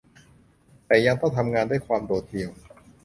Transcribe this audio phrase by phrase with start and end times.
[0.85, 2.51] แต่ยังต้องทำงานด้วยความโดดเดี่ยว